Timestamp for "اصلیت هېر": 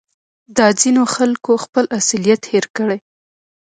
1.99-2.65